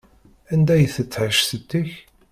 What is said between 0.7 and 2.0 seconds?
i tettƐic setti-k?